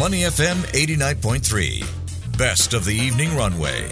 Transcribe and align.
Money 0.00 0.22
FM 0.22 0.56
89.3. 0.72 2.38
Best 2.38 2.72
of 2.72 2.86
the 2.86 2.94
evening 2.94 3.36
runway. 3.36 3.86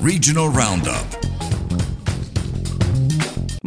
Regional 0.00 0.48
Roundup. 0.48 1.19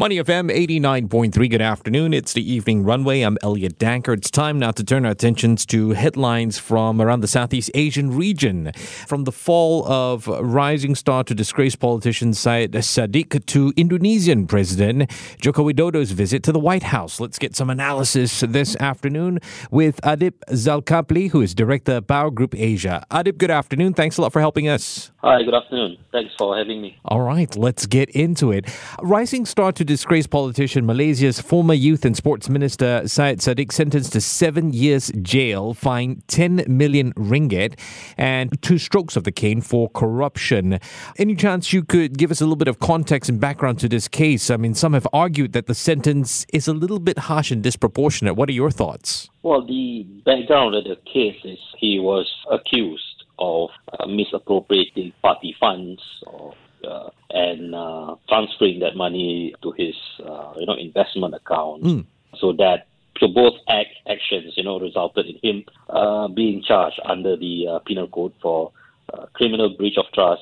Money 0.03 0.17
FM 0.17 0.51
89.3. 0.51 1.49
Good 1.49 1.61
afternoon. 1.61 2.13
It's 2.13 2.33
the 2.33 2.43
evening 2.43 2.83
runway. 2.83 3.21
I'm 3.21 3.37
Elliot 3.41 3.79
Danker. 3.79 4.13
It's 4.13 4.29
time 4.29 4.59
now 4.59 4.71
to 4.71 4.83
turn 4.83 5.05
our 5.05 5.11
attentions 5.11 5.65
to 5.67 5.91
headlines 5.91 6.59
from 6.59 7.01
around 7.01 7.21
the 7.21 7.27
Southeast 7.29 7.71
Asian 7.73 8.13
region. 8.13 8.73
From 9.07 9.23
the 9.23 9.31
fall 9.31 9.89
of 9.89 10.27
rising 10.27 10.95
star 10.95 11.23
to 11.23 11.33
disgraced 11.33 11.79
politician 11.79 12.33
Syed 12.33 12.73
Saddiq 12.73 13.45
to 13.45 13.71
Indonesian 13.77 14.45
President 14.45 15.09
Joko 15.39 15.63
Widodo's 15.63 16.11
visit 16.11 16.43
to 16.43 16.51
the 16.51 16.59
White 16.59 16.83
House. 16.83 17.21
Let's 17.21 17.39
get 17.39 17.55
some 17.55 17.69
analysis 17.69 18.41
this 18.41 18.75
afternoon 18.81 19.39
with 19.71 20.01
Adib 20.01 20.33
Zalkapli, 20.49 21.29
who 21.29 21.39
is 21.39 21.55
Director 21.55 21.93
of 21.93 22.07
Bower 22.07 22.29
Group 22.29 22.55
Asia. 22.55 23.05
Adib, 23.09 23.37
good 23.37 23.51
afternoon. 23.51 23.93
Thanks 23.93 24.17
a 24.17 24.21
lot 24.21 24.33
for 24.33 24.41
helping 24.41 24.67
us. 24.67 25.13
Hi, 25.19 25.41
good 25.43 25.53
afternoon. 25.53 25.95
Thanks 26.11 26.33
for 26.37 26.57
having 26.57 26.81
me. 26.81 26.99
All 27.05 27.21
right, 27.21 27.55
let's 27.55 27.85
get 27.85 28.09
into 28.09 28.51
it. 28.51 28.69
Rising 29.01 29.45
star 29.45 29.71
to 29.71 29.92
disgraced 29.93 30.31
politician, 30.31 30.87
Malaysia's 30.87 31.39
former 31.39 31.75
youth 31.75 32.03
and 32.03 32.17
sports 32.17 32.49
minister 32.49 33.07
Syed 33.07 33.37
Saddiq 33.41 33.71
sentenced 33.71 34.13
to 34.13 34.21
seven 34.21 34.73
years 34.73 35.11
jail, 35.21 35.75
fine 35.75 36.23
10 36.25 36.65
million 36.67 37.13
ringgit, 37.13 37.79
and 38.17 38.59
two 38.63 38.79
strokes 38.79 39.15
of 39.15 39.23
the 39.23 39.31
cane 39.31 39.61
for 39.61 39.89
corruption. 39.89 40.79
Any 41.19 41.35
chance 41.35 41.71
you 41.73 41.83
could 41.83 42.17
give 42.17 42.31
us 42.31 42.41
a 42.41 42.43
little 42.43 42.55
bit 42.55 42.67
of 42.67 42.79
context 42.79 43.29
and 43.29 43.39
background 43.39 43.77
to 43.81 43.87
this 43.87 44.07
case? 44.07 44.49
I 44.49 44.57
mean, 44.57 44.73
some 44.73 44.93
have 44.93 45.07
argued 45.13 45.53
that 45.53 45.67
the 45.67 45.75
sentence 45.75 46.43
is 46.51 46.67
a 46.67 46.73
little 46.73 46.99
bit 46.99 47.19
harsh 47.29 47.51
and 47.51 47.61
disproportionate. 47.61 48.35
What 48.35 48.49
are 48.49 48.53
your 48.53 48.71
thoughts? 48.71 49.29
Well, 49.43 49.63
the 49.63 50.07
background 50.25 50.73
of 50.73 50.85
the 50.85 50.97
case 51.05 51.39
is 51.43 51.59
he 51.77 51.99
was 51.99 52.27
accused 52.49 53.25
of 53.37 53.69
uh, 53.99 54.07
misappropriating 54.07 55.13
party 55.21 55.55
funds 55.59 56.01
or 56.25 56.55
uh, 56.85 57.09
and 57.29 57.75
uh, 57.75 58.15
transferring 58.29 58.79
that 58.79 58.95
money 58.95 59.55
to 59.61 59.71
his 59.71 59.95
uh, 60.25 60.53
you 60.57 60.65
know 60.65 60.75
investment 60.75 61.33
account. 61.33 61.83
Mm. 61.83 62.05
So 62.39 62.53
that 62.53 62.87
so 63.19 63.27
both 63.27 63.53
act, 63.69 63.89
actions 64.07 64.53
you 64.55 64.63
know 64.63 64.79
resulted 64.79 65.25
in 65.25 65.37
him 65.41 65.65
uh, 65.89 66.27
being 66.27 66.63
charged 66.63 66.99
under 67.05 67.35
the 67.35 67.67
uh, 67.67 67.79
penal 67.79 68.07
code 68.07 68.33
for 68.41 68.71
uh, 69.13 69.25
criminal 69.33 69.69
breach 69.69 69.97
of 69.97 70.05
trust 70.13 70.41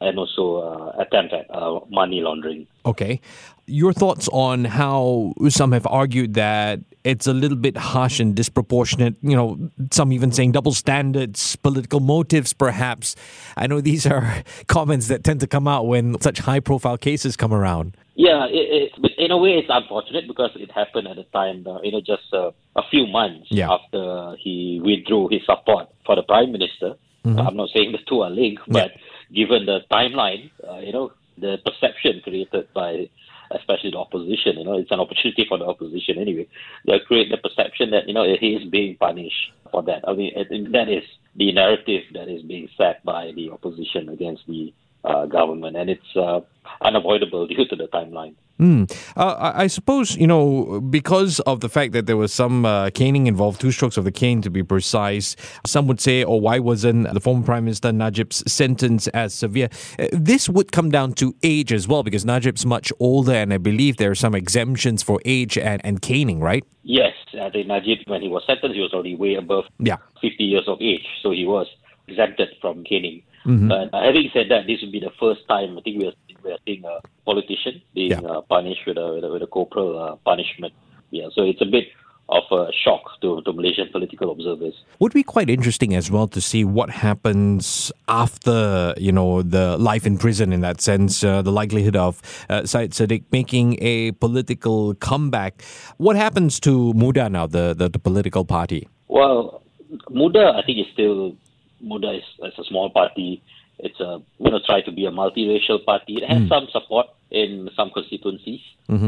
and 0.00 0.18
also 0.18 0.56
uh, 0.56 1.02
attempt 1.02 1.32
at 1.32 1.46
uh, 1.50 1.80
money 1.88 2.20
laundering. 2.20 2.66
Okay. 2.84 3.20
Your 3.66 3.92
thoughts 3.92 4.28
on 4.32 4.66
how 4.66 5.32
some 5.48 5.72
have 5.72 5.86
argued 5.86 6.34
that 6.34 6.80
it's 7.04 7.26
a 7.26 7.32
little 7.34 7.56
bit 7.56 7.76
harsh 7.76 8.18
and 8.18 8.34
disproportionate, 8.34 9.14
you 9.22 9.36
know, 9.36 9.70
some 9.90 10.12
even 10.12 10.32
saying 10.32 10.52
double 10.52 10.72
standards, 10.72 11.54
political 11.56 12.00
motives, 12.00 12.54
perhaps. 12.54 13.14
I 13.56 13.66
know 13.66 13.80
these 13.82 14.06
are 14.06 14.42
comments 14.66 15.08
that 15.08 15.22
tend 15.22 15.40
to 15.40 15.46
come 15.46 15.68
out 15.68 15.86
when 15.86 16.18
such 16.20 16.38
high 16.38 16.60
profile 16.60 16.96
cases 16.96 17.36
come 17.36 17.52
around. 17.52 17.96
Yeah, 18.16 18.46
it, 18.48 18.92
it, 19.02 19.12
in 19.18 19.30
a 19.30 19.36
way, 19.36 19.50
it's 19.58 19.68
unfortunate 19.68 20.26
because 20.26 20.50
it 20.54 20.70
happened 20.70 21.08
at 21.08 21.18
a 21.18 21.24
time, 21.24 21.66
uh, 21.66 21.80
you 21.82 21.92
know, 21.92 22.00
just 22.00 22.32
uh, 22.32 22.52
a 22.76 22.82
few 22.90 23.06
months 23.06 23.48
Yeah. 23.50 23.70
after 23.72 24.36
he 24.38 24.80
withdrew 24.82 25.28
his 25.28 25.42
support 25.44 25.88
for 26.06 26.16
the 26.16 26.22
prime 26.22 26.52
minister. 26.52 26.94
I'm 27.26 27.56
not 27.56 27.70
saying 27.74 27.92
the 27.92 27.98
two 28.06 28.20
are 28.20 28.28
linked, 28.28 28.64
but 28.68 28.90
given 29.34 29.64
the 29.64 29.80
timeline, 29.90 30.50
uh, 30.68 30.78
you 30.80 30.92
know, 30.92 31.10
the 31.38 31.56
perception 31.64 32.20
created 32.22 32.68
by 32.74 33.08
especially 33.54 33.90
the 33.90 33.98
opposition, 33.98 34.58
you 34.58 34.64
know, 34.64 34.78
it's 34.78 34.90
an 34.90 35.00
opportunity 35.00 35.44
for 35.48 35.58
the 35.58 35.64
opposition 35.64 36.18
anyway. 36.18 36.46
They 36.86 36.98
create 37.06 37.30
the 37.30 37.36
perception 37.36 37.90
that, 37.90 38.06
you 38.08 38.14
know, 38.14 38.24
he 38.24 38.54
is 38.54 38.68
being 38.68 38.96
punished 38.96 39.52
for 39.70 39.82
that. 39.84 40.04
I 40.06 40.12
mean, 40.14 40.32
that 40.72 40.88
is 40.88 41.04
the 41.36 41.52
narrative 41.52 42.02
that 42.14 42.28
is 42.28 42.42
being 42.42 42.68
set 42.76 43.04
by 43.04 43.32
the 43.34 43.50
opposition 43.50 44.08
against 44.08 44.42
the 44.46 44.72
uh, 45.04 45.26
government, 45.26 45.76
and 45.76 45.90
it's 45.90 46.16
uh, 46.16 46.40
unavoidable 46.82 47.46
due 47.48 47.66
to 47.68 47.76
the 47.76 47.88
timeline. 47.88 48.34
Hmm. 48.58 48.84
Uh, 49.16 49.34
I 49.54 49.64
I 49.64 49.66
suppose, 49.66 50.16
you 50.16 50.28
know, 50.28 50.80
because 50.80 51.40
of 51.40 51.58
the 51.58 51.68
fact 51.68 51.92
that 51.92 52.06
there 52.06 52.16
was 52.16 52.32
some 52.32 52.64
uh, 52.64 52.90
caning 52.90 53.26
involved, 53.26 53.60
two 53.60 53.72
strokes 53.72 53.96
of 53.96 54.04
the 54.04 54.12
cane 54.12 54.42
to 54.42 54.50
be 54.50 54.62
precise, 54.62 55.34
some 55.66 55.88
would 55.88 56.00
say, 56.00 56.22
oh, 56.22 56.36
why 56.36 56.60
wasn't 56.60 57.12
the 57.12 57.20
former 57.20 57.44
Prime 57.44 57.64
Minister 57.64 57.90
Najib's 57.90 58.44
sentence 58.50 59.08
as 59.08 59.34
severe? 59.34 59.68
Uh, 59.98 60.06
This 60.12 60.48
would 60.48 60.70
come 60.70 60.90
down 60.92 61.14
to 61.14 61.34
age 61.42 61.72
as 61.72 61.88
well, 61.88 62.04
because 62.04 62.24
Najib's 62.24 62.64
much 62.64 62.92
older, 63.00 63.32
and 63.34 63.52
I 63.52 63.58
believe 63.58 63.96
there 63.96 64.12
are 64.12 64.14
some 64.26 64.36
exemptions 64.36 65.02
for 65.02 65.20
age 65.24 65.58
and, 65.58 65.80
and 65.84 66.00
caning, 66.00 66.38
right? 66.38 66.62
Yes, 66.84 67.14
I 67.42 67.50
think 67.50 67.66
Najib, 67.66 68.06
when 68.06 68.22
he 68.22 68.28
was 68.28 68.44
sentenced, 68.46 68.76
he 68.76 68.80
was 68.80 68.92
already 68.92 69.16
way 69.16 69.34
above 69.34 69.64
Yeah. 69.80 69.96
50 70.20 70.44
years 70.44 70.68
of 70.68 70.78
age, 70.80 71.06
so 71.24 71.32
he 71.32 71.44
was 71.44 71.66
exempted 72.06 72.50
from 72.60 72.84
caning. 72.84 73.22
But 73.44 73.92
uh, 73.94 74.02
having 74.02 74.30
said 74.32 74.46
that, 74.50 74.66
this 74.66 74.80
would 74.82 74.92
be 74.92 75.00
the 75.00 75.12
first 75.20 75.46
time 75.48 75.76
I 75.78 75.80
think 75.82 76.00
we 76.00 76.08
are, 76.08 76.12
we 76.42 76.50
are 76.52 76.58
seeing 76.66 76.82
a 76.84 77.00
politician 77.24 77.82
being 77.94 78.10
Yeah. 78.12 78.20
uh, 78.20 78.40
punished 78.42 78.80
with 78.86 78.96
a, 78.96 79.14
with 79.14 79.24
a, 79.24 79.28
with 79.30 79.42
a 79.42 79.46
corporal 79.46 79.98
uh, 80.02 80.16
punishment. 80.24 80.72
Yeah, 81.10 81.28
so 81.34 81.42
it's 81.42 81.60
a 81.60 81.66
bit 81.66 81.84
of 82.30 82.42
a 82.50 82.72
shock 82.72 83.02
to, 83.20 83.42
to 83.42 83.52
Malaysian 83.52 83.88
political 83.92 84.30
observers. 84.32 84.72
Would 84.98 85.12
be 85.12 85.22
quite 85.22 85.50
interesting 85.50 85.94
as 85.94 86.10
well 86.10 86.26
to 86.28 86.40
see 86.40 86.64
what 86.64 86.88
happens 86.88 87.92
after 88.08 88.94
you 88.96 89.12
know 89.12 89.42
the 89.42 89.76
life 89.76 90.06
in 90.06 90.16
prison. 90.16 90.52
In 90.52 90.60
that 90.62 90.80
sense, 90.80 91.22
uh, 91.22 91.42
the 91.42 91.52
likelihood 91.52 91.96
of 91.96 92.22
uh, 92.48 92.64
Syed 92.64 92.92
Saddiq 92.92 93.24
making 93.30 93.76
a 93.82 94.12
political 94.12 94.94
comeback. 94.94 95.62
What 95.98 96.16
happens 96.16 96.58
to 96.60 96.94
Muda 96.94 97.28
now, 97.28 97.46
the 97.46 97.74
the, 97.76 97.90
the 97.90 97.98
political 97.98 98.44
party? 98.46 98.88
Well, 99.08 99.62
Muda, 100.10 100.54
I 100.56 100.62
think 100.64 100.78
is 100.78 100.86
still 100.94 101.36
Muda 101.84 102.12
is, 102.12 102.24
is 102.42 102.58
a 102.58 102.64
small 102.64 102.90
party. 102.90 103.42
It's 103.78 103.98
a 104.00 104.22
you 104.38 104.50
know 104.50 104.60
try 104.64 104.80
to 104.82 104.92
be 104.92 105.06
a 105.06 105.10
multiracial 105.10 105.84
party. 105.84 106.18
It 106.22 106.28
has 106.28 106.48
some 106.48 106.68
support 106.72 107.06
in 107.30 107.68
some 107.76 107.90
constituencies. 107.90 108.60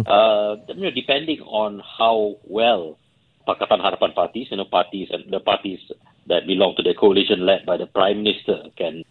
Uh, 0.07 0.57
you 0.69 0.83
know, 0.83 0.91
depending 0.91 1.41
on 1.41 1.83
how 1.99 2.37
well 2.45 2.99
Pakatan 3.47 3.81
Harapan 3.81 4.15
parties, 4.15 4.49
you 4.51 4.57
know, 4.57 4.65
parties 4.65 5.09
and 5.11 5.33
the 5.33 5.41
parties 5.41 5.79
that 6.27 6.47
belong 6.47 6.75
to 6.77 6.83
the 6.83 6.95
coalition 6.95 7.47
led 7.47 7.65
by 7.65 7.77
the 7.77 7.87
prime 7.87 8.23
minister 8.23 8.65
can 8.77 9.05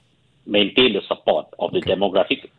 maintain 0.45 0.93
the 0.93 1.01
support 1.07 1.47
of 1.59 1.71
the 1.71 1.81
demographic, 1.81 2.49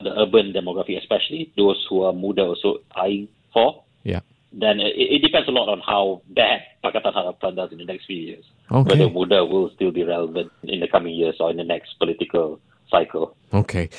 the 0.00 0.10
urban 0.18 0.52
demographic, 0.52 0.96
especially 0.98 1.52
those 1.56 1.84
who 1.90 2.04
are 2.04 2.12
Muda 2.12 2.42
also 2.42 2.78
eyeing 2.94 3.28
for 3.52 3.82
Yeah. 4.04 4.20
Then 4.58 4.80
it, 4.80 4.94
it 4.96 5.22
depends 5.22 5.48
a 5.48 5.52
lot 5.52 5.68
on 5.68 5.80
how 5.80 6.22
bad 6.30 6.60
Pakatan 6.82 7.14
Harapan 7.14 7.56
does 7.56 7.72
in 7.72 7.78
the 7.78 7.84
next 7.84 8.06
few 8.06 8.16
years. 8.16 8.44
Okay. 8.70 8.98
Whether 8.98 9.10
Muda 9.10 9.44
will 9.44 9.70
still 9.74 9.92
be 9.92 10.02
relevant 10.02 10.50
in 10.62 10.80
the 10.80 10.88
coming 10.88 11.14
years 11.14 11.36
or 11.40 11.50
in 11.50 11.58
the 11.58 11.64
next 11.64 11.98
political 11.98 12.58
cycle. 12.90 13.36
Okay. 13.52 13.90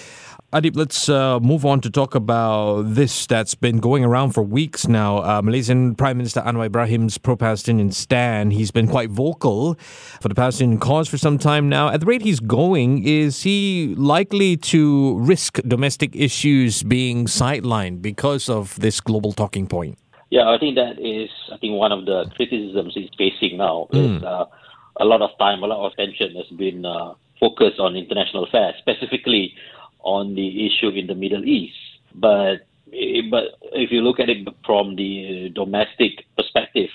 Adib, 0.54 0.78
let's 0.78 1.10
uh, 1.10 1.42
move 1.42 1.66
on 1.66 1.82
to 1.82 1.90
talk 1.90 2.16
about 2.16 2.84
this 2.84 3.26
that's 3.26 3.54
been 3.54 3.80
going 3.80 4.06
around 4.06 4.32
for 4.32 4.42
weeks 4.42 4.88
now. 4.88 5.18
Uh, 5.18 5.42
Malaysian 5.42 5.94
Prime 5.94 6.18
Minister 6.18 6.40
Anwar 6.42 6.68
Ibrahim's 6.68 7.18
pro 7.18 7.36
Palestinian 7.36 7.92
stand. 7.92 8.54
He's 8.54 8.72
been 8.72 8.88
quite 8.88 9.10
vocal 9.10 9.76
for 10.22 10.30
the 10.30 10.36
Palestinian 10.36 10.80
cause 10.80 11.10
for 11.10 11.18
some 11.18 11.38
time 11.38 11.68
now. 11.68 11.90
At 11.90 12.00
the 12.00 12.06
rate 12.06 12.22
he's 12.22 12.40
going, 12.40 13.04
is 13.04 13.44
he 13.44 13.94
likely 13.98 14.56
to 14.72 15.20
risk 15.20 15.60
domestic 15.68 16.16
issues 16.16 16.82
being 16.82 17.26
sidelined 17.26 18.02
because 18.02 18.48
of 18.48 18.80
this 18.80 19.02
global 19.02 19.34
talking 19.34 19.68
point? 19.68 19.98
Yeah, 20.30 20.50
I 20.50 20.58
think 20.58 20.76
that 20.76 21.00
is, 21.00 21.30
I 21.52 21.58
think 21.58 21.74
one 21.80 21.92
of 21.92 22.06
the 22.06 22.30
criticisms 22.36 22.94
he's 22.94 23.10
facing 23.18 23.58
now 23.58 23.88
is 23.94 24.24
uh, 24.24 24.46
a 25.00 25.06
lot 25.06 25.22
of 25.22 25.30
time, 25.40 25.64
a 25.64 25.68
lot 25.68 25.86
of 25.86 25.94
attention 25.94 26.36
has 26.36 26.48
been 26.58 26.86
uh, 26.86 27.14
focused 27.40 27.80
on 27.80 27.96
international 27.96 28.44
affairs, 28.44 28.76
specifically 28.80 29.54
on 30.02 30.36
the 30.36 30.68
issue 30.68 30.90
in 30.90 31.08
the 31.08 31.16
Middle 31.16 31.46
East. 31.46 31.76
But 32.16 32.68
eh, 32.94 33.22
but 33.30 33.56
if 33.74 33.92
you 33.92 34.02
look 34.02 34.20
at 34.20 34.30
it 34.30 34.48
from 34.66 34.96
the 34.96 35.50
domestic 35.56 36.26
perspective, 36.36 36.90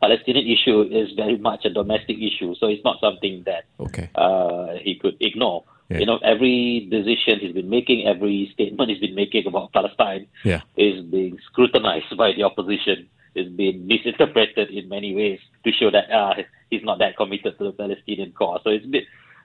Palestinian 0.00 0.46
issue 0.46 0.82
is 0.82 1.10
very 1.16 1.36
much 1.36 1.64
a 1.64 1.70
domestic 1.70 2.18
issue, 2.18 2.54
so 2.60 2.66
it's 2.66 2.84
not 2.84 3.00
something 3.00 3.42
that 3.46 3.64
Okay. 3.80 4.08
uh, 4.14 4.74
he 4.80 4.94
could 4.94 5.16
ignore. 5.20 5.64
Yeah. 5.88 5.98
You 6.00 6.06
know, 6.06 6.18
every 6.18 6.86
decision 6.90 7.40
he's 7.40 7.54
been 7.54 7.70
making, 7.70 8.06
every 8.06 8.50
statement 8.52 8.90
he's 8.90 9.00
been 9.00 9.14
making 9.14 9.46
about 9.46 9.72
Palestine 9.72 10.26
Yeah. 10.44 10.60
is 10.76 11.02
being 11.04 11.38
scrutinized 11.46 12.14
by 12.16 12.32
the 12.32 12.42
opposition, 12.42 13.08
is 13.34 13.48
being 13.48 13.86
misinterpreted 13.86 14.68
in 14.70 14.88
many 14.88 15.14
ways 15.14 15.40
to 15.64 15.72
show 15.72 15.90
that 15.90 16.10
uh, 16.10 16.34
he's 16.70 16.84
not 16.84 16.98
that 16.98 17.16
committed 17.16 17.56
to 17.58 17.64
the 17.64 17.72
Palestinian 17.72 18.32
cause. 18.32 18.60
So 18.64 18.70
it's 18.70 18.86
bit 18.86 19.04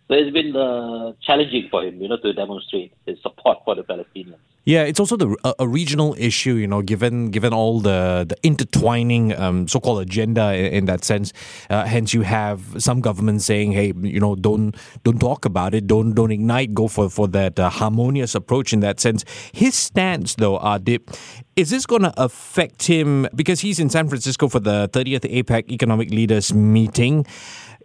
So 0.10 0.16
it's 0.16 0.34
been 0.34 0.54
uh, 0.56 1.13
challenging 1.25 1.69
for 1.72 1.84
him, 1.86 2.01
you 2.01 2.10
know, 2.10 2.18
to 2.18 2.34
demonstrate 2.34 2.92
his 3.06 3.18
support 3.22 3.60
for 3.63 3.75
the 3.75 3.84
Palestinians. 3.84 4.43
Yeah, 4.65 4.83
it's 4.83 5.00
also 5.00 5.18
the 5.18 5.36
a, 5.44 5.54
a 5.60 5.68
regional 5.68 6.15
issue, 6.18 6.54
you 6.54 6.68
know, 6.68 6.81
given 6.81 7.31
given 7.31 7.51
all 7.51 7.81
the 7.81 8.25
the 8.27 8.38
intertwining 8.44 9.38
um, 9.38 9.68
so-called 9.68 10.01
agenda 10.01 10.56
in, 10.56 10.65
in 10.74 10.86
that 10.86 11.04
sense. 11.04 11.33
Uh, 11.69 11.83
hence, 11.83 12.13
you 12.13 12.21
have 12.21 12.62
some 12.77 13.01
governments 13.01 13.44
saying, 13.44 13.74
"Hey, 13.74 13.92
you 14.01 14.21
know, 14.21 14.36
don't 14.36 14.74
don't 15.04 15.19
talk 15.19 15.44
about 15.44 15.74
it, 15.74 15.86
don't 15.86 16.13
don't 16.13 16.31
ignite, 16.31 16.74
go 16.74 16.88
for 16.88 17.10
for 17.10 17.27
that 17.30 17.60
uh, 17.60 17.69
harmonious 17.69 18.36
approach." 18.36 18.71
In 18.71 18.80
that 18.80 19.01
sense, 19.01 19.25
his 19.51 19.75
stance, 19.75 20.36
though, 20.36 20.57
Adib, 20.60 21.13
is 21.57 21.69
this 21.69 21.86
going 21.86 22.04
to 22.04 22.13
affect 22.15 22.88
him 22.88 23.27
because 23.36 23.60
he's 23.60 23.80
in 23.80 23.89
San 23.89 24.07
Francisco 24.07 24.48
for 24.48 24.62
the 24.62 24.88
30th 24.94 25.30
APEC 25.30 25.69
Economic 25.71 26.10
Leaders 26.10 26.54
Meeting? 26.54 27.25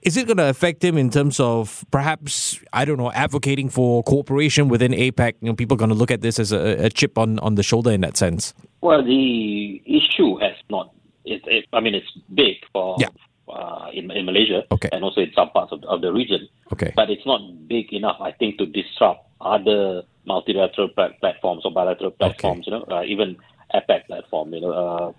Is 0.03 0.17
it 0.17 0.27
going 0.27 0.37
to 0.37 0.49
affect 0.49 0.83
him 0.83 0.97
in 0.97 1.11
terms 1.11 1.41
of 1.41 1.85
perhaps 1.91 2.59
I 2.73 2.85
don't 2.85 2.99
know 2.99 3.13
advocating 3.13 3.69
for 3.69 4.03
cooperation 4.03 4.69
within 4.69 4.93
APEC? 4.93 5.35
You 5.41 5.49
know, 5.49 5.55
people 5.55 5.75
are 5.77 5.79
going 5.79 5.91
to 5.91 5.95
look 5.97 6.11
at 6.11 6.21
this 6.21 6.39
as 6.39 6.53
a, 6.53 6.85
a 6.85 6.91
chip 6.91 7.19
on, 7.19 7.39
on 7.41 7.57
the 7.57 7.63
shoulder 7.63 7.91
in 7.91 8.01
that 8.03 8.17
sense. 8.17 8.55
Well, 8.81 9.05
the 9.05 9.83
issue 9.85 10.39
has 10.39 10.55
not. 10.71 10.95
It, 11.25 11.43
it, 11.47 11.67
I 11.73 11.81
mean, 11.81 11.95
it's 11.95 12.07
big 12.33 12.57
for 12.73 12.97
yeah. 12.99 13.09
uh, 13.49 13.91
in, 13.93 14.11
in 14.11 14.25
Malaysia 14.25 14.63
okay. 14.73 14.89
and 14.93 15.05
also 15.05 15.21
in 15.21 15.33
some 15.35 15.51
parts 15.51 15.73
of, 15.73 15.83
of 15.85 16.01
the 16.01 16.13
region. 16.13 16.49
Okay. 16.73 16.93
But 16.95 17.11
it's 17.11 17.27
not 17.27 17.69
big 17.69 17.93
enough, 17.93 18.17
I 18.21 18.33
think, 18.33 18.59
to 18.59 18.67
disrupt 18.67 19.27
other 19.41 20.03
multilateral 20.25 20.89
platforms 21.21 21.65
or 21.65 21.73
bilateral 21.73 22.13
platforms. 22.13 22.67
Okay. 22.67 22.77
You 22.77 22.85
know, 22.87 22.97
uh, 22.97 23.03
even 23.05 23.37
APEC 23.75 24.07
platform. 24.07 24.55
You 24.55 24.61
know, 24.63 24.73
uh, 24.73 25.13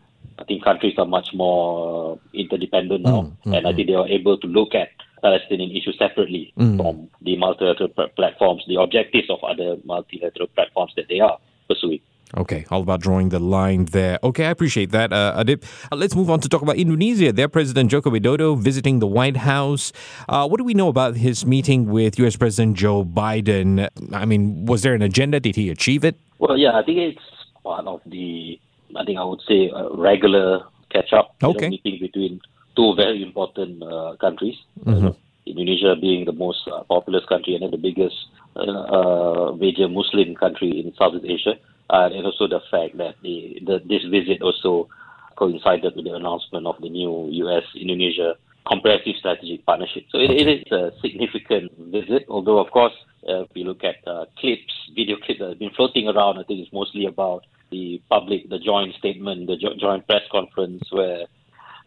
think 0.49 0.65
countries 0.65 0.97
are 0.97 1.05
much 1.05 1.29
more 1.33 2.19
interdependent 2.33 3.05
now, 3.05 3.21
mm, 3.21 3.37
mm, 3.45 3.57
and 3.57 3.67
I 3.67 3.73
think 3.73 3.87
they 3.87 3.93
are 3.93 4.07
able 4.09 4.37
to 4.37 4.47
look 4.47 4.73
at 4.73 4.89
Palestinian 5.21 5.71
issues 5.71 5.95
separately 5.97 6.51
mm. 6.57 6.77
from 6.77 7.09
the 7.21 7.37
multilateral 7.37 7.89
platforms, 8.17 8.63
the 8.67 8.81
objectives 8.81 9.29
of 9.29 9.39
other 9.43 9.77
multilateral 9.85 10.47
platforms 10.47 10.91
that 10.97 11.05
they 11.07 11.19
are 11.19 11.37
pursuing. 11.69 12.01
Okay, 12.37 12.65
all 12.69 12.81
about 12.81 13.01
drawing 13.01 13.29
the 13.29 13.39
line 13.39 13.85
there. 13.85 14.19
Okay, 14.23 14.45
I 14.45 14.51
appreciate 14.51 14.91
that, 14.91 15.11
uh, 15.11 15.33
Adib. 15.41 15.63
Uh, 15.91 15.95
let's 15.95 16.15
move 16.15 16.29
on 16.29 16.39
to 16.41 16.49
talk 16.49 16.61
about 16.61 16.77
Indonesia. 16.77 17.33
Their 17.33 17.49
President 17.49 17.89
Joko 17.89 18.11
Widodo 18.11 18.55
visiting 18.55 18.99
the 18.99 19.07
White 19.07 19.37
House. 19.37 19.91
Uh, 20.27 20.47
what 20.47 20.57
do 20.57 20.63
we 20.63 20.75
know 20.75 20.89
about 20.89 21.17
his 21.17 21.43
meeting 21.45 21.89
with 21.89 22.19
U.S. 22.19 22.35
President 22.35 22.77
Joe 22.77 23.03
Biden? 23.03 23.89
I 24.13 24.25
mean, 24.25 24.65
was 24.67 24.83
there 24.83 24.93
an 24.93 25.01
agenda? 25.01 25.39
Did 25.39 25.55
he 25.55 25.71
achieve 25.71 26.05
it? 26.05 26.17
Well, 26.37 26.55
yeah, 26.55 26.77
I 26.77 26.83
think 26.83 26.99
it's 26.99 27.25
one 27.63 27.87
of 27.87 28.01
the 28.05 28.59
I 28.95 29.05
think 29.05 29.19
I 29.19 29.23
would 29.23 29.41
say 29.47 29.69
a 29.73 29.89
regular 29.95 30.61
catch 30.91 31.13
up 31.13 31.35
okay. 31.43 31.65
know, 31.65 31.69
meeting 31.69 31.99
between 31.99 32.41
two 32.75 32.93
very 32.95 33.21
important 33.21 33.83
uh, 33.83 34.15
countries. 34.19 34.55
Mm-hmm. 34.85 35.09
Indonesia 35.45 35.95
being 35.99 36.25
the 36.25 36.31
most 36.31 36.67
uh, 36.67 36.83
populous 36.83 37.25
country 37.25 37.55
and 37.55 37.63
then 37.63 37.71
the 37.71 37.77
biggest 37.77 38.15
uh, 38.55 38.61
uh, 38.61 39.55
major 39.57 39.87
Muslim 39.87 40.35
country 40.35 40.79
in 40.79 40.93
Southeast 40.95 41.25
Asia, 41.25 41.55
and 41.89 42.25
also 42.25 42.47
the 42.47 42.61
fact 42.69 42.97
that 42.97 43.15
the, 43.23 43.57
the, 43.65 43.81
this 43.87 44.03
visit 44.09 44.41
also 44.41 44.87
coincided 45.35 45.95
with 45.95 46.05
the 46.05 46.13
announcement 46.13 46.67
of 46.67 46.75
the 46.81 46.89
new 46.89 47.29
U.S.-Indonesia 47.31 48.35
comprehensive 48.67 49.15
strategic 49.17 49.65
partnership. 49.65 50.03
So 50.11 50.19
it, 50.19 50.29
it 50.29 50.47
is 50.47 50.71
a 50.71 50.91
significant 51.01 51.71
visit, 51.77 52.25
although 52.29 52.59
of 52.59 52.69
course, 52.71 52.93
uh, 53.27 53.41
if 53.41 53.49
you 53.55 53.63
look 53.63 53.83
at 53.83 53.95
uh, 54.05 54.25
clips, 54.37 54.73
video 54.93 55.17
clips 55.17 55.39
that 55.39 55.49
have 55.49 55.59
been 55.59 55.71
floating 55.75 56.07
around, 56.07 56.37
I 56.37 56.43
think 56.43 56.59
it's 56.59 56.73
mostly 56.73 57.05
about 57.05 57.45
the 57.71 58.01
public, 58.09 58.49
the 58.49 58.59
joint 58.59 58.95
statement, 58.95 59.47
the 59.47 59.57
jo- 59.57 59.75
joint 59.79 60.07
press 60.07 60.21
conference 60.31 60.83
where, 60.91 61.25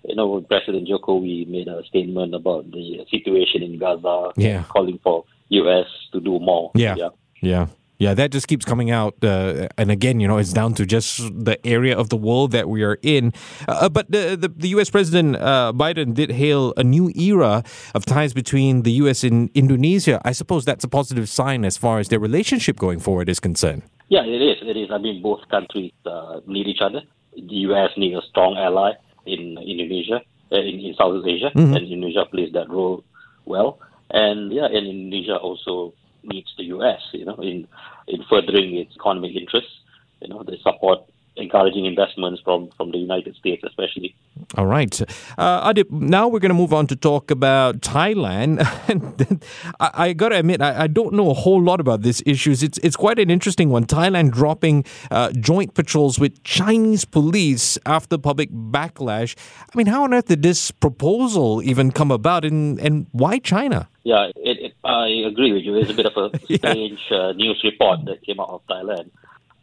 you 0.04 0.16
know, 0.16 0.40
President 0.42 0.88
Jokowi 0.88 1.46
made 1.46 1.68
a 1.68 1.82
statement 1.84 2.34
about 2.34 2.70
the 2.70 3.04
situation 3.10 3.62
in 3.62 3.78
Gaza, 3.78 4.32
yeah. 4.36 4.64
calling 4.64 4.98
for 5.02 5.24
U.S. 5.48 5.86
to 6.12 6.20
do 6.20 6.38
more. 6.40 6.70
Yeah, 6.74 6.94
yeah. 6.96 7.08
yeah. 7.40 7.66
Yeah, 8.02 8.14
that 8.14 8.32
just 8.32 8.48
keeps 8.48 8.64
coming 8.64 8.90
out. 8.90 9.14
Uh, 9.22 9.68
and 9.78 9.92
again, 9.92 10.18
you 10.18 10.26
know, 10.26 10.38
it's 10.38 10.52
down 10.52 10.74
to 10.74 10.84
just 10.84 11.18
the 11.18 11.56
area 11.64 11.96
of 11.96 12.08
the 12.08 12.16
world 12.16 12.50
that 12.50 12.68
we 12.68 12.82
are 12.82 12.98
in. 13.00 13.32
Uh, 13.68 13.88
but 13.88 14.10
the, 14.10 14.34
the, 14.34 14.48
the, 14.48 14.70
U.S. 14.70 14.90
President 14.90 15.36
uh, 15.36 15.72
Biden 15.72 16.12
did 16.12 16.32
hail 16.32 16.74
a 16.76 16.82
new 16.82 17.12
era 17.14 17.62
of 17.94 18.04
ties 18.04 18.34
between 18.34 18.82
the 18.82 18.90
U.S. 19.06 19.22
and 19.22 19.50
Indonesia. 19.54 20.20
I 20.24 20.32
suppose 20.32 20.64
that's 20.64 20.82
a 20.82 20.88
positive 20.88 21.28
sign 21.28 21.64
as 21.64 21.76
far 21.76 22.00
as 22.00 22.08
their 22.08 22.18
relationship 22.18 22.76
going 22.76 22.98
forward 22.98 23.28
is 23.28 23.38
concerned. 23.38 23.82
Yeah, 24.12 24.24
it 24.28 24.42
is. 24.42 24.58
It 24.60 24.76
is. 24.76 24.90
I 24.90 24.98
mean, 24.98 25.22
both 25.22 25.40
countries 25.48 25.90
uh, 26.04 26.40
need 26.46 26.66
each 26.66 26.82
other. 26.82 27.00
The 27.32 27.58
U.S. 27.72 27.96
needs 27.96 28.14
a 28.14 28.20
strong 28.28 28.58
ally 28.58 28.92
in 29.24 29.56
Indonesia, 29.56 30.20
uh, 30.52 30.60
in, 30.60 30.80
in 30.84 30.94
Southeast 30.98 31.26
Asia, 31.26 31.50
mm-hmm. 31.56 31.72
and 31.72 31.86
Indonesia 31.88 32.26
plays 32.30 32.52
that 32.52 32.68
role 32.68 33.04
well. 33.46 33.78
And 34.10 34.52
yeah, 34.52 34.66
and 34.66 34.86
Indonesia 34.86 35.36
also 35.36 35.94
needs 36.24 36.52
the 36.58 36.64
U.S. 36.76 37.00
You 37.14 37.24
know, 37.24 37.36
in 37.36 37.66
in 38.06 38.20
furthering 38.28 38.76
its 38.76 38.92
economic 39.00 39.34
interests. 39.34 39.80
You 40.20 40.28
know, 40.28 40.42
they 40.42 40.58
support 40.62 41.08
encouraging 41.36 41.86
investments 41.86 42.42
from, 42.44 42.68
from 42.76 42.92
the 42.92 42.98
United 42.98 43.34
States, 43.36 43.64
especially. 43.64 44.14
All 44.56 44.66
right. 44.66 45.00
Uh, 45.38 45.72
Adib, 45.72 45.90
now 45.90 46.28
we're 46.28 46.38
going 46.38 46.50
to 46.50 46.54
move 46.54 46.74
on 46.74 46.86
to 46.88 46.96
talk 46.96 47.30
about 47.30 47.80
Thailand. 47.80 48.60
I, 49.80 49.90
I 49.94 50.12
got 50.12 50.28
to 50.28 50.38
admit, 50.38 50.60
I, 50.60 50.82
I, 50.82 50.86
don't 50.88 51.14
know 51.14 51.30
a 51.30 51.34
whole 51.34 51.62
lot 51.62 51.80
about 51.80 52.02
these 52.02 52.22
issues. 52.26 52.62
It's, 52.62 52.76
it's 52.78 52.96
quite 52.96 53.18
an 53.18 53.30
interesting 53.30 53.70
one. 53.70 53.86
Thailand 53.86 54.32
dropping 54.32 54.84
uh, 55.10 55.32
joint 55.32 55.72
patrols 55.72 56.18
with 56.18 56.42
Chinese 56.44 57.06
police 57.06 57.78
after 57.86 58.18
public 58.18 58.50
backlash. 58.50 59.36
I 59.60 59.76
mean, 59.76 59.86
how 59.86 60.04
on 60.04 60.12
earth 60.12 60.26
did 60.26 60.42
this 60.42 60.70
proposal 60.70 61.62
even 61.62 61.90
come 61.90 62.10
about 62.10 62.44
and, 62.44 62.78
and 62.78 63.06
why 63.12 63.38
China? 63.38 63.88
Yeah, 64.04 64.30
it, 64.36 64.58
it, 64.58 64.72
I 64.84 65.06
agree 65.26 65.52
with 65.52 65.62
you. 65.62 65.76
It's 65.76 65.90
a 65.90 65.94
bit 65.94 66.06
of 66.06 66.16
a 66.16 66.38
strange 66.56 67.00
yeah. 67.10 67.16
uh, 67.16 67.32
news 67.32 67.60
report 67.64 68.00
that 68.04 68.22
came 68.22 68.38
out 68.38 68.50
of 68.50 68.66
Thailand. 68.66 69.10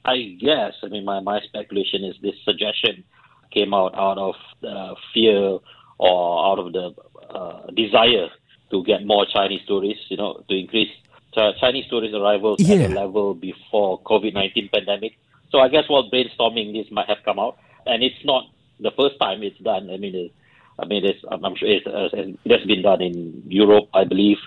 I 0.03 0.35
guess, 0.39 0.73
I 0.81 0.87
mean, 0.87 1.05
my, 1.05 1.19
my 1.19 1.41
speculation 1.41 2.03
is 2.03 2.15
this 2.23 2.35
suggestion 2.43 3.03
came 3.51 3.73
out 3.73 3.95
out 3.95 4.17
of 4.17 4.35
uh, 4.63 4.95
fear 5.13 5.59
or 5.97 6.45
out 6.45 6.59
of 6.59 6.73
the 6.73 6.93
uh, 7.29 7.67
desire 7.71 8.29
to 8.71 8.83
get 8.83 9.05
more 9.05 9.25
Chinese 9.25 9.61
tourists, 9.67 10.05
you 10.09 10.17
know, 10.17 10.43
to 10.47 10.55
increase 10.55 10.89
Chinese 11.59 11.85
tourist 11.89 12.13
arrivals 12.13 12.59
yeah. 12.59 12.75
at 12.75 12.91
a 12.91 12.93
level 12.93 13.33
before 13.33 14.01
COVID-19 14.01 14.71
pandemic. 14.71 15.13
So 15.51 15.59
I 15.59 15.69
guess 15.69 15.85
while 15.87 16.09
brainstorming, 16.09 16.73
this 16.73 16.91
might 16.91 17.07
have 17.07 17.19
come 17.23 17.39
out. 17.39 17.57
And 17.85 18.03
it's 18.03 18.23
not 18.23 18.45
the 18.79 18.91
first 18.91 19.19
time 19.19 19.43
it's 19.43 19.57
done. 19.59 19.89
I 19.89 19.97
mean, 19.97 20.31
I 20.77 20.85
mean, 20.85 21.05
it's, 21.05 21.19
I'm 21.29 21.55
sure 21.55 21.67
it's, 21.67 21.87
uh, 21.87 22.09
it 22.13 22.51
has 22.51 22.65
been 22.67 22.81
done 22.81 23.01
in 23.01 23.43
Europe, 23.47 23.89
I 23.93 24.03
believe, 24.03 24.37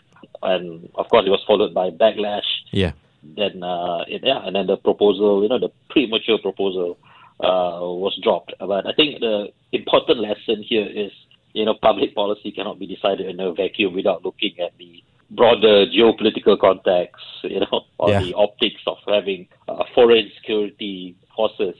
and 0.43 0.88
of 0.94 1.08
course, 1.08 1.26
it 1.26 1.31
was 1.31 1.43
followed 1.46 1.75
by 1.75 1.90
backlash. 1.90 2.46
Yeah. 2.70 2.93
Then, 3.22 3.62
uh, 3.62 4.04
it, 4.08 4.22
yeah, 4.25 4.44
and 4.44 4.56
then 4.56 4.66
the 4.66 4.76
proposal, 4.76 5.43
you 5.43 5.49
know, 5.49 5.58
the 5.58 5.70
premature 5.90 6.38
proposal 6.38 6.99
uh, 7.40 7.81
was 7.81 8.19
dropped. 8.23 8.55
But 8.58 8.87
I 8.87 8.93
think 8.93 9.20
the 9.20 9.49
important 9.73 10.20
lesson 10.20 10.62
here 10.62 10.87
is, 10.87 11.12
you 11.52 11.64
know, 11.64 11.75
public 11.81 12.14
policy 12.14 12.52
cannot 12.52 12.79
be 12.79 12.87
decided 12.87 13.26
in 13.26 13.40
a 13.40 13.52
vacuum 13.52 13.94
without 13.94 14.25
looking 14.25 14.55
at 14.61 14.73
the 14.79 15.02
broader 15.31 15.87
geopolitical 15.87 16.58
context, 16.58 17.25
you 17.43 17.61
know, 17.61 17.82
or 17.99 18.11
yeah. 18.11 18.20
the 18.20 18.34
optics 18.34 18.82
of 18.87 18.99
having 19.06 19.49
uh, 19.69 19.84
foreign 19.94 20.31
security 20.37 21.17
forces 21.34 21.75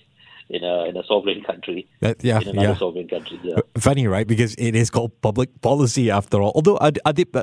in 0.53 0.63
a 0.63 0.85
in 0.85 0.97
a 0.97 1.05
sovereign 1.05 1.43
country. 1.43 1.89
That, 2.01 2.23
yeah, 2.23 2.41
in 2.41 2.49
another 2.49 2.69
yeah. 2.69 2.77
sovereign 2.77 3.09
country. 3.09 3.41
Yeah. 3.43 3.57
Funny, 3.79 4.07
right? 4.07 4.27
Because 4.27 4.55
it 4.57 4.75
is 4.77 4.91
called 4.91 5.19
public 5.23 5.49
policy 5.63 6.11
after 6.11 6.41
all. 6.43 6.53
Although 6.55 6.79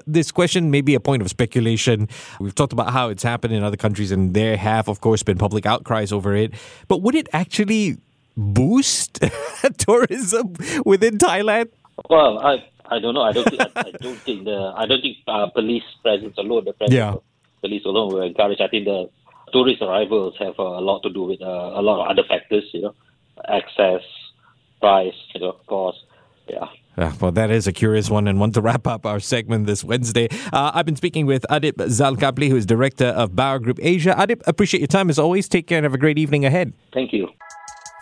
this 0.05 0.31
question 0.31 0.69
may 0.71 0.81
be 0.81 0.93
a 0.93 0.99
point 0.99 1.21
of 1.21 1.29
speculation. 1.29 2.07
We've 2.39 2.55
talked 2.55 2.71
about 2.71 2.91
how 2.91 3.09
it's 3.09 3.23
happened 3.23 3.53
in 3.53 3.63
other 3.63 3.77
countries, 3.77 4.11
and 4.11 4.33
there 4.35 4.57
have, 4.57 4.87
of 4.87 5.01
course, 5.01 5.23
been 5.23 5.37
public 5.37 5.65
outcries 5.65 6.13
over 6.13 6.35
it. 6.35 6.53
But 6.87 7.01
would 7.01 7.15
it 7.15 7.27
actually 7.33 7.97
boost 8.37 9.19
tourism 9.77 10.53
within 10.85 11.17
Thailand? 11.17 11.69
Well, 12.09 12.39
I 12.39 12.63
I 12.85 12.99
don't 12.99 13.15
know. 13.15 13.23
I 13.23 13.31
don't 13.31 13.49
think 13.49 13.61
I, 13.61 13.71
I 13.75 13.91
don't 13.91 14.17
think 14.17 14.45
the 14.45 14.73
I 14.77 14.85
don't 14.85 15.01
think 15.01 15.17
uh, 15.27 15.47
police 15.47 15.83
presence 16.03 16.37
alone, 16.37 16.65
the 16.65 16.73
presence 16.73 16.95
yeah. 16.95 17.13
of 17.13 17.23
police 17.61 17.83
alone 17.85 18.13
will 18.13 18.21
encourage. 18.21 18.61
I 18.61 18.67
think 18.67 18.85
the 18.85 19.09
tourist 19.51 19.81
arrivals 19.81 20.35
have 20.39 20.59
uh, 20.59 20.63
a 20.63 20.81
lot 20.81 21.01
to 21.03 21.09
do 21.09 21.23
with 21.23 21.41
uh, 21.41 21.45
a 21.45 21.81
lot 21.81 22.03
of 22.03 22.09
other 22.11 22.23
factors, 22.27 22.63
you 22.73 22.81
know, 22.81 22.95
access, 23.47 24.01
price, 24.79 25.13
you 25.33 25.41
know, 25.41 25.57
cost. 25.67 25.99
Yeah. 26.47 26.65
Yeah, 26.97 27.13
well, 27.21 27.31
that 27.31 27.49
is 27.49 27.65
a 27.65 27.71
curious 27.71 28.09
one 28.09 28.27
and 28.27 28.41
one 28.41 28.51
to 28.51 28.61
wrap 28.61 28.85
up 28.85 29.05
our 29.05 29.21
segment 29.21 29.67
this 29.67 29.85
Wednesday. 29.85 30.27
Uh, 30.51 30.71
I've 30.73 30.85
been 30.85 30.97
speaking 30.97 31.25
with 31.25 31.45
Adib 31.49 31.75
Zalkapli, 31.75 32.49
who 32.49 32.57
is 32.57 32.65
director 32.65 33.05
of 33.05 33.35
Bower 33.37 33.59
Group 33.59 33.79
Asia. 33.81 34.13
Adib, 34.17 34.41
appreciate 34.45 34.81
your 34.81 34.87
time 34.87 35.09
as 35.09 35.17
always. 35.17 35.47
Take 35.47 35.67
care 35.67 35.77
and 35.77 35.85
have 35.85 35.93
a 35.93 35.97
great 35.97 36.17
evening 36.17 36.43
ahead. 36.43 36.73
Thank 36.93 37.13
you. 37.13 37.29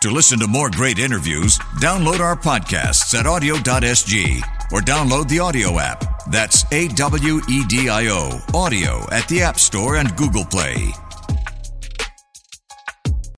To 0.02 0.10
listen 0.10 0.38
to 0.40 0.48
more 0.48 0.70
great 0.70 0.98
interviews, 0.98 1.58
download 1.80 2.20
our 2.20 2.36
podcasts 2.36 3.14
at 3.18 3.26
awedio.sg 3.26 4.42
or 4.72 4.80
download 4.80 5.28
the 5.28 5.38
AWEDIO 5.38 5.80
app. 5.80 6.24
That's 6.30 6.64
A 6.72 6.88
W 6.88 7.40
E 7.48 7.64
D 7.68 7.88
I 7.88 8.06
O, 8.08 8.40
AWEDIO 8.52 9.12
at 9.12 9.28
the 9.28 9.42
App 9.42 9.58
Store 9.58 9.96
and 9.96 10.14
Google 10.16 10.44
Play. 10.44 10.92